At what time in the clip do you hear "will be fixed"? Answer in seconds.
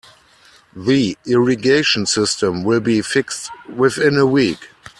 2.63-3.51